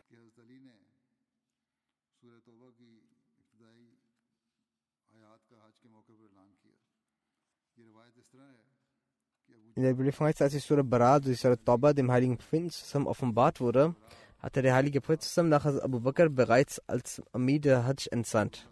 [9.74, 12.70] In der Überlieferung heißt es, als die Surah Barad, die Surah Tauba dem heiligen Propheten
[12.70, 13.94] zusammen offenbart wurde,
[14.38, 18.68] hatte der heilige Prophet zusammen nach Abu Bakr bereits als Amir der Hajj entsandt.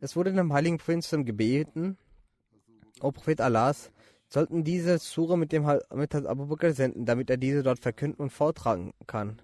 [0.00, 1.96] Es wurde dem heiligen Propheten zusammen gebeten,
[3.00, 3.92] O Prophet Allahs,
[4.28, 8.30] sollten diese Surah mit dem mit Abu Bakr senden, damit er diese dort verkünden und
[8.30, 9.40] vortragen kann.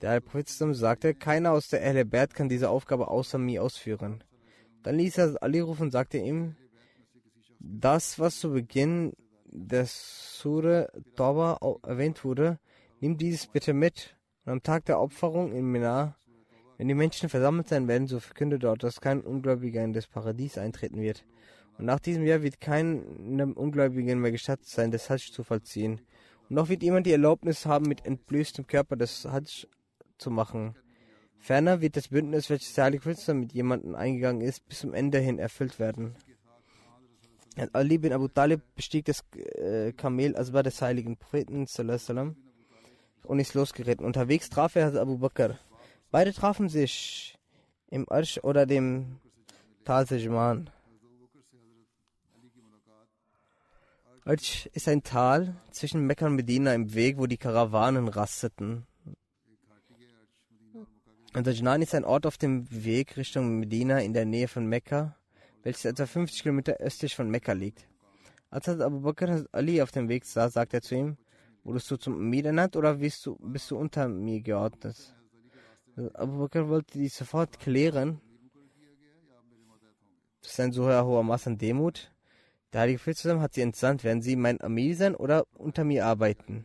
[0.00, 4.24] Der Prophet sagte, keiner aus der Ehle Bert kann diese Aufgabe außer mir ausführen.
[4.82, 6.56] Dann ließ er Ali rufen und sagte ihm,
[7.58, 9.12] das, was zu Beginn
[9.52, 12.58] der Surah Tauba erwähnt wurde,
[13.00, 14.16] nimm dieses bitte mit.
[14.44, 16.16] Und am Tag der Opferung in Mina,
[16.78, 20.56] wenn die Menschen versammelt sein werden, so verkünde dort, dass kein Ungläubiger in das Paradies
[20.56, 21.24] eintreten wird.
[21.78, 26.00] Und nach diesem Jahr wird keinem Ungläubigen mehr gestattet sein, das Hajj zu vollziehen.
[26.48, 29.66] Und noch wird jemand die Erlaubnis haben, mit entblößtem Körper das Hajj
[30.18, 30.74] zu machen.
[31.38, 35.18] Ferner wird das Bündnis, welches der Heilige Prophet mit jemandem eingegangen ist, bis zum Ende
[35.18, 36.14] hin erfüllt werden.
[37.72, 41.66] Ali bin Abu Talib bestieg das äh, Kamel Asbar des heiligen Propheten
[43.24, 44.04] und ist losgeritten.
[44.04, 45.58] Unterwegs traf er Abu Bakr.
[46.10, 47.38] Beide trafen sich
[47.90, 49.20] im Arsch oder dem
[49.84, 50.70] Tal Sejman.
[54.24, 58.86] Arsch ist ein Tal zwischen Mekka und Medina im Weg, wo die Karawanen rasteten.
[61.32, 65.16] Und Ajnan ist ein Ort auf dem Weg Richtung Medina in der Nähe von Mekka,
[65.62, 67.86] welches etwa 50 Kilometer östlich von Mekka liegt.
[68.50, 71.16] Als Abu Bakr Ali auf dem Weg sah, sagte er zu ihm,
[71.62, 75.14] wurdest du zum Amir ernannt oder bist du, bist du unter mir geordnet?
[76.14, 78.20] Abu Bakr wollte dies sofort klären.
[80.42, 82.10] Das ist ein so hoher Maß an Demut.
[82.72, 84.04] Der Heilige Prophet hat sie entsandt.
[84.04, 86.64] Werden sie mein Amir sein oder unter mir arbeiten?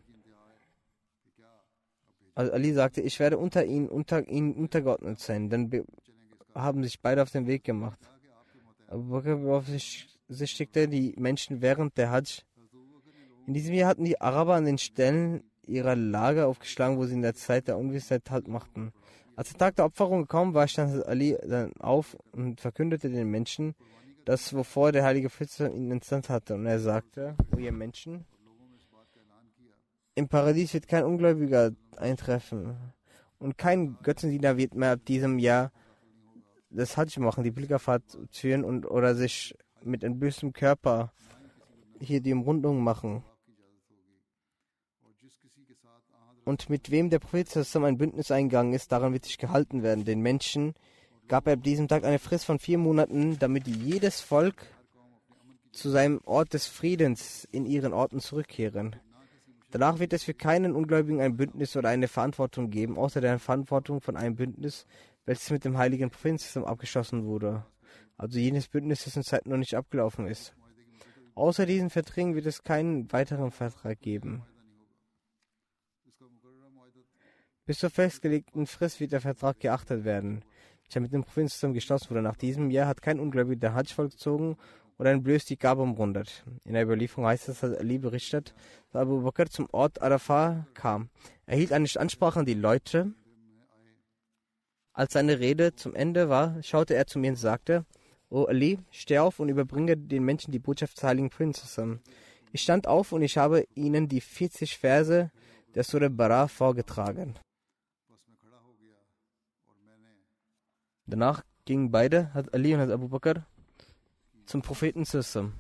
[2.34, 5.50] Also Ali sagte, ich werde unter ihnen, unter ihnen untergeordnet sein.
[5.50, 5.72] Dann
[6.54, 8.00] haben sich beide auf den Weg gemacht.
[8.88, 12.44] Beaufsichtigte die Menschen während der Hajj.
[13.48, 17.22] In diesem Jahr hatten die Araber an den Stellen ihrer Lager aufgeschlagen, wo sie in
[17.22, 18.92] der Zeit der Ungewissheit Halt machten.
[19.36, 23.76] Als der Tag der Opferung gekommen war, stand Ali dann auf und verkündete den Menschen,
[24.24, 26.56] das, wovor der heilige Prinz ihn entsandt hatte.
[26.56, 28.26] Und er sagte, O ihr Menschen,
[30.16, 32.78] im Paradies wird kein Ungläubiger eintreffen.
[33.38, 35.72] Und kein Götzendiener wird mehr ab diesem Jahr
[36.76, 41.12] das Hajj machen, die Pilgerfahrt führen und oder sich mit entblößtem Körper
[42.00, 43.24] hier die Umrundung machen.
[46.44, 50.06] Und mit wem der Prophet zusammen ein Bündnis eingegangen ist, daran wird sich gehalten werden.
[50.06, 50.76] Den Menschen
[51.28, 54.68] gab er ab diesem Tag eine Frist von vier Monaten, damit jedes Volk
[55.72, 58.96] zu seinem Ort des Friedens in ihren Orten zurückkehren.
[59.72, 64.00] Danach wird es für keinen Ungläubigen ein Bündnis oder eine Verantwortung geben, außer der Verantwortung
[64.00, 64.86] von einem Bündnis,
[65.26, 67.66] welches mit dem heiligen Propheten abgeschlossen wurde.
[68.18, 70.56] Also jenes Bündnis, dessen Zeit noch nicht abgelaufen ist.
[71.36, 74.44] Außer diesen Verträgen wird es keinen weiteren Vertrag geben.
[77.66, 80.46] Bis zur festgelegten Frist wird der Vertrag geachtet werden,
[80.94, 82.22] der mit dem Propheten geschlossen wurde.
[82.22, 84.56] Nach diesem Jahr hat kein Ungläubiger der Hajj vollzogen
[84.98, 86.46] oder ein bloß die Gabe umrundet.
[86.64, 88.54] In der Überlieferung heißt es, dass Ali berichtet,
[88.92, 91.10] dass Abu Bakr zum Ort Arafah kam.
[91.48, 93.14] Er hielt eine Ansprache an die Leute.
[94.96, 97.86] Als seine Rede zum Ende war, schaute er zu mir und sagte,
[98.30, 102.00] O Ali, steh auf und überbringe den Menschen die Botschaft des heiligen Prinzessin.
[102.54, 105.32] Ich stand auf und ich habe ihnen die 40 Verse
[105.76, 107.36] der Surah Bara vorgetragen.
[111.06, 113.46] Danach gingen beide, hat Ali und hat Abu Bakr,
[114.46, 115.56] zum Propheten Sissam.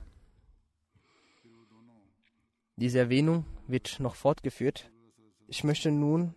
[2.77, 4.89] Diese Erwähnung wird noch fortgeführt.
[5.47, 6.36] Ich möchte nun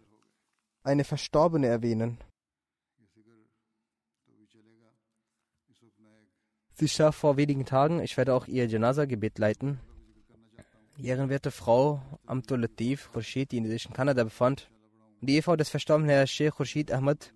[0.82, 2.18] eine Verstorbene erwähnen.
[6.78, 8.00] Sie starb vor wenigen Tagen.
[8.00, 9.80] Ich werde auch ihr Janaza-Gebet leiten.
[10.96, 14.70] Ehrenwerte Frau Amtul Latif Khurshid, die sich in Kanada befand,
[15.20, 17.34] die Ehefrau des verstorbenen Herrn Sheikh Khurshid Ahmad,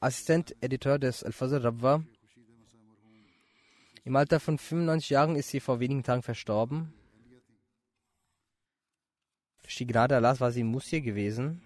[0.00, 2.02] Assistent-Editor des Al-Fazl Rabwa.
[4.02, 6.92] Im Alter von 95 Jahren ist sie vor wenigen Tagen verstorben.
[9.62, 11.62] Durch die Gnade Allahs war sie Musir gewesen.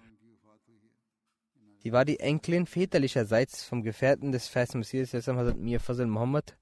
[1.83, 6.55] Sie war die Enkelin väterlicherseits vom Gefährten des Vers Messias, Hazrat Mir Fazl Muhammad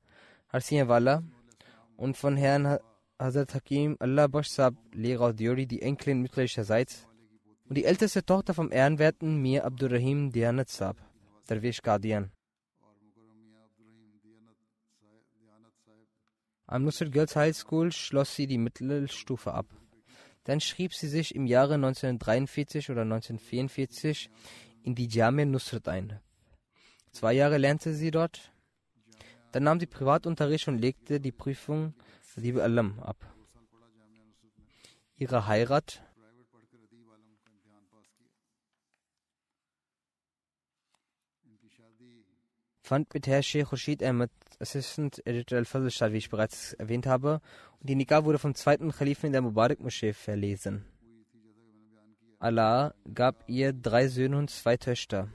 [0.51, 1.23] Walla
[1.97, 2.79] und von Herrn
[3.19, 7.05] Hazrat Hakim Allah Bash Sab Lehrer Diori, die Enkelin mütterlicherseits
[7.67, 10.95] und die älteste Tochter vom ehrenwerten Mir Abdurrahim Dianat Sab,
[11.47, 12.31] Darwish Qadian.
[16.65, 19.65] Am Nusrat Girls High School schloss sie die Mittelstufe ab.
[20.45, 24.29] Dann schrieb sie sich im Jahre 1943 oder 1944
[24.83, 26.19] in die Jamia Nusrat ein.
[27.11, 28.51] Zwei Jahre lernte sie dort.
[29.51, 31.93] Dann nahm sie Privatunterricht und legte die Prüfung
[32.39, 33.17] Adib Alam ab.
[35.17, 36.01] Ihre Heirat
[42.81, 47.41] fand mit Herr Sheikh Khurshid Ahmed, Assistant Editor al-Fazl statt, wie ich bereits erwähnt habe,
[47.79, 50.85] und die Nikah wurde vom zweiten Khalifen in der Mubarak-Moschee verlesen.
[52.41, 55.27] Allah gab ihr drei Söhne und zwei Töchter.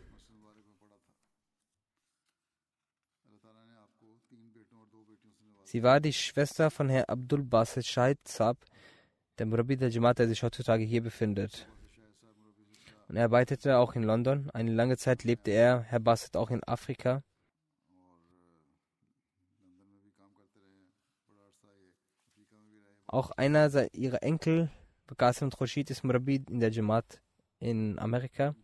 [5.65, 8.65] Sie war die Schwester von Herrn Abdul Basit Shahid Saab,
[9.39, 11.69] der Murabi der Jamaat, der sich heutzutage hier befindet.
[13.09, 14.49] Und er arbeitete auch in London.
[14.51, 17.23] Eine lange Zeit lebte er, Herr Basit, auch in Afrika.
[23.07, 24.71] Auch einer ihrer Enkel
[25.13, 27.21] Qasim Khoshid ist Murabi in der Jamaat
[27.61, 28.55] in Amerika.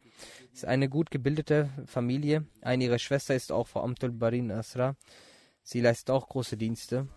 [0.52, 2.46] Es ist eine gut gebildete Familie.
[2.62, 4.96] Eine ihrer Schwester ist auch Frau Amtul Barin Asra.
[5.62, 7.08] Sie leistet auch große Dienste.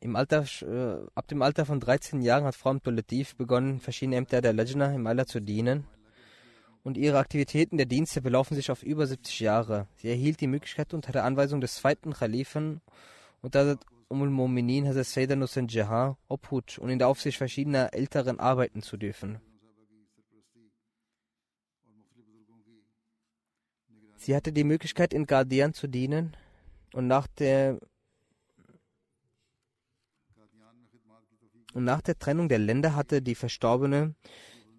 [0.00, 4.16] Im Alter, äh, ab dem Alter von 13 Jahren hat Frau Amtul Latif begonnen, verschiedene
[4.16, 5.86] Ämter der Lajna im Allah zu dienen
[6.84, 9.86] und ihre Aktivitäten der Dienste belaufen sich auf über 70 Jahre.
[9.96, 12.80] Sie erhielt die Möglichkeit unter der Anweisung des zweiten Khalifen
[13.40, 18.40] und Hazrat Umul Mominin Hazrat Sayyidina Nusran Jahan Obhut und in der Aufsicht verschiedener älteren
[18.40, 19.40] arbeiten zu dürfen.
[24.16, 26.36] Sie hatte die Möglichkeit, in Guardian zu dienen
[26.92, 27.80] und nach der
[31.74, 34.14] und nach der Trennung der Länder hatte die Verstorbene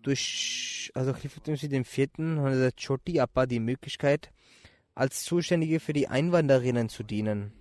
[0.03, 4.31] durch also Khalifatumsi dem vierten und Choti Appa die Möglichkeit,
[4.95, 7.53] als Zuständige für die Einwanderinnen zu dienen.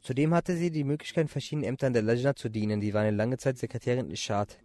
[0.00, 2.80] Zudem hatte sie die Möglichkeit, in verschiedenen Ämtern der Lajna zu dienen.
[2.80, 4.58] Die war eine lange Zeit Sekretärin Ishad.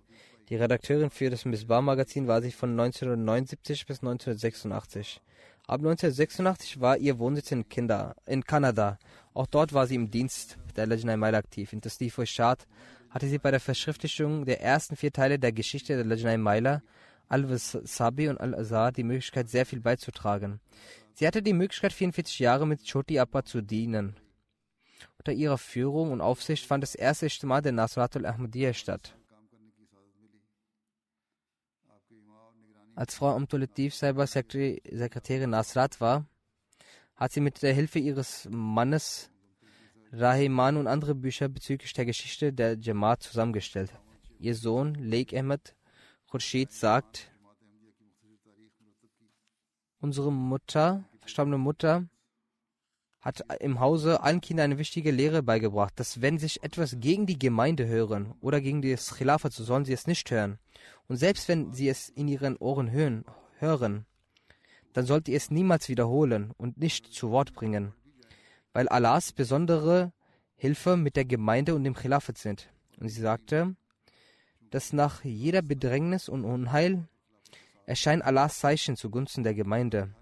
[0.50, 5.22] Die Redakteurin für das Misbar-Magazin war sie von 1979 bis 1986.
[5.68, 8.98] Ab 1986 war ihr Wohnsitz in, Kinder, in Kanada.
[9.34, 11.72] Auch dort war sie im Dienst der Lajna Mail aktiv.
[11.72, 12.66] In Tasdifo Ishad
[13.10, 16.82] hatte sie bei der Verschriftlichung der ersten vier Teile der Geschichte der Lajnai Maila,
[17.28, 20.60] Al-Sabi und Al-Azhar die Möglichkeit, sehr viel beizutragen.
[21.14, 24.16] Sie hatte die Möglichkeit, 44 Jahre mit Choti Appa zu dienen.
[25.18, 29.16] Unter ihrer Führung und Aufsicht fand das erste Ijtima der Nasrat al-Ahmadiyya statt.
[32.96, 36.26] Als Frau Amtulatif Saiba Sekretärin Nasrat war,
[37.16, 39.29] hat sie mit der Hilfe ihres Mannes
[40.12, 43.92] Rahiman und andere Bücher bezüglich der Geschichte der Jamaat zusammengestellt.
[44.40, 45.76] Ihr Sohn Lake Ahmed
[46.30, 47.32] Khurshid sagt,
[50.00, 52.08] unsere Mutter, verstorbene Mutter,
[53.20, 57.38] hat im Hause allen Kindern eine wichtige Lehre beigebracht, dass wenn sich etwas gegen die
[57.38, 60.58] Gemeinde hören oder gegen das Khilafat, so sollen sie es nicht hören.
[61.08, 63.26] Und selbst wenn sie es in ihren Ohren hören,
[63.58, 64.06] hören
[64.94, 67.94] dann sollt ihr es niemals wiederholen und nicht zu Wort bringen
[68.74, 70.14] weil Allahs besondere
[70.56, 72.72] Hilfe mit der Gemeinde und dem Khilafat sind.
[73.00, 73.76] Und sie sagte,
[74.70, 77.08] dass nach jeder Bedrängnis und Unheil
[77.86, 80.14] erscheinen Allahs Zeichen zugunsten der Gemeinde.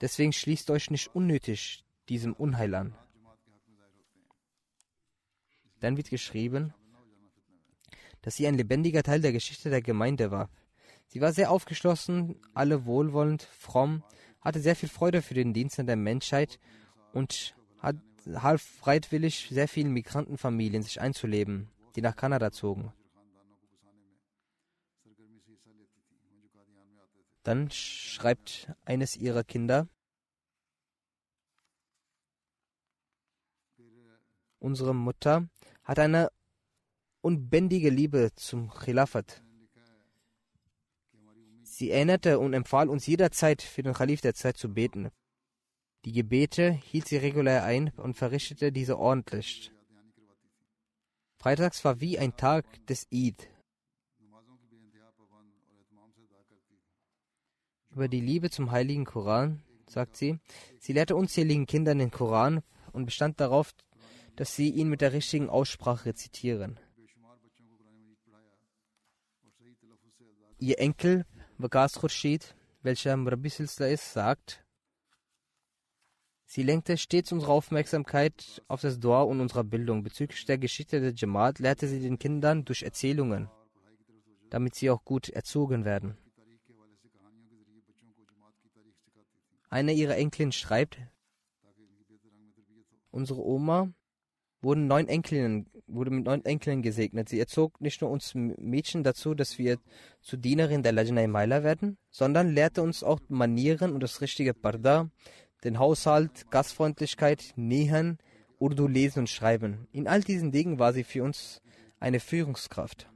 [0.00, 2.94] Deswegen schließt euch nicht unnötig diesem Unheil an.
[5.80, 6.74] Dann wird geschrieben,
[8.22, 10.50] dass sie ein lebendiger Teil der Geschichte der Gemeinde war.
[11.06, 14.02] Sie war sehr aufgeschlossen, alle wohlwollend, fromm,
[14.40, 16.58] hatte sehr viel Freude für den Dienst an der Menschheit
[17.12, 17.54] und
[17.86, 17.96] hat
[18.42, 22.92] half freiwillig sehr vielen Migrantenfamilien sich einzuleben, die nach Kanada zogen.
[27.44, 29.88] Dann schreibt eines ihrer Kinder,
[34.58, 35.48] unsere Mutter
[35.84, 36.32] hat eine
[37.20, 39.44] unbändige Liebe zum Khilafat.
[41.62, 45.10] Sie erinnerte und empfahl uns jederzeit für den Khalif der Zeit zu beten.
[46.06, 49.72] Die Gebete hielt sie regulär ein und verrichtete diese ordentlich.
[51.36, 53.48] Freitags war wie ein Tag des Eid.
[57.90, 60.38] Über die Liebe zum heiligen Koran sagt sie,
[60.78, 63.72] sie lehrte unzähligen Kindern den Koran und bestand darauf,
[64.36, 66.78] dass sie ihn mit der richtigen Aussprache rezitieren.
[70.58, 71.26] Ihr Enkel,
[71.58, 73.16] Vagas Khurshid, welcher
[73.48, 74.65] Silsla ist, sagt,
[76.48, 80.04] Sie lenkte stets unsere Aufmerksamkeit auf das Dua und unsere Bildung.
[80.04, 83.50] Bezüglich der Geschichte der Jamaat lehrte sie den Kindern durch Erzählungen,
[84.48, 86.16] damit sie auch gut erzogen werden.
[89.68, 90.98] Eine ihrer Enkelin schreibt,
[93.10, 93.92] unsere Oma
[94.62, 97.28] wurden neun Enkelinnen, wurde mit neun Enkelinnen gesegnet.
[97.28, 99.78] Sie erzog nicht nur uns Mädchen dazu, dass wir
[100.20, 105.10] zu Dienerin der Lajnai Maila werden, sondern lehrte uns auch Manieren und das richtige Parda,
[105.66, 108.18] den Haushalt, Gastfreundlichkeit, Nähen,
[108.58, 109.88] Urdu lesen und schreiben.
[109.92, 111.60] In all diesen Dingen war sie für uns
[111.98, 113.08] eine Führungskraft.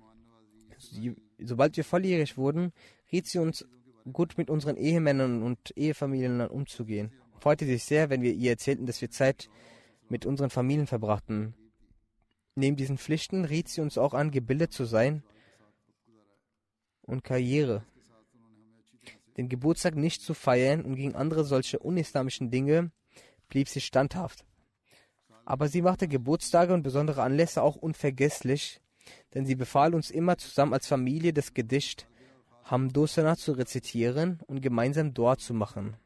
[0.78, 2.72] Sie, sobald wir volljährig wurden,
[3.12, 3.64] riet sie uns,
[4.12, 7.12] gut mit unseren Ehemännern und Ehefamilien umzugehen.
[7.38, 9.48] Freute sich sehr, wenn wir ihr erzählten, dass wir Zeit
[10.08, 11.54] mit unseren Familien verbrachten.
[12.56, 15.22] Neben diesen Pflichten riet sie uns auch an, gebildet zu sein
[17.02, 17.84] und Karriere
[19.40, 22.92] den Geburtstag nicht zu feiern und gegen andere solche unislamischen Dinge
[23.48, 24.44] blieb sie standhaft.
[25.46, 28.82] Aber sie machte Geburtstage und besondere Anlässe auch unvergesslich,
[29.32, 32.06] denn sie befahl uns immer zusammen als Familie das Gedicht
[32.64, 35.96] Hamdosana zu rezitieren und gemeinsam Dua zu machen.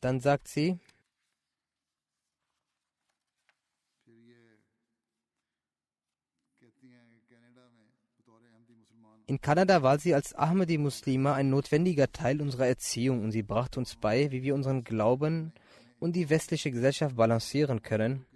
[0.00, 0.78] Dann sagt sie,
[9.26, 13.94] in Kanada war sie als Ahmadi-Muslima ein notwendiger Teil unserer Erziehung und sie brachte uns
[13.94, 15.52] bei, wie wir unseren Glauben
[16.00, 18.26] und die westliche Gesellschaft balancieren können.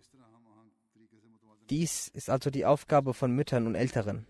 [1.71, 4.27] Dies ist also die Aufgabe von Müttern und Älteren,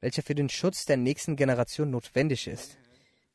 [0.00, 2.76] welche für den Schutz der nächsten Generation notwendig ist,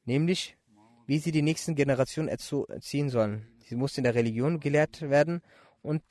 [0.03, 0.57] nämlich
[1.05, 3.47] wie sie die nächsten Generationen erziehen sollen.
[3.67, 5.41] Sie muss in der Religion gelehrt werden
[5.81, 6.01] und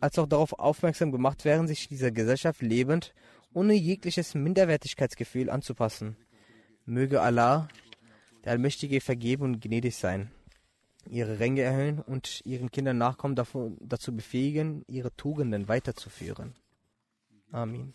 [0.00, 3.14] als auch darauf aufmerksam gemacht werden, sich dieser Gesellschaft lebend
[3.52, 6.16] ohne jegliches Minderwertigkeitsgefühl anzupassen.
[6.84, 7.68] Möge Allah,
[8.44, 10.30] der Allmächtige, vergeben und gnädig sein,
[11.08, 16.54] ihre Ränge erhöhen und ihren Kindern Nachkommen dazu befähigen, ihre Tugenden weiterzuführen.
[17.50, 17.94] Amin.